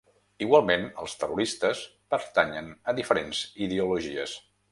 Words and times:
Igualment 0.43 0.85
els 1.03 1.13
terroristes 1.23 1.83
pertanyen 2.15 2.73
a 2.93 2.97
diferents 3.01 3.43
ideologies. 3.67 4.35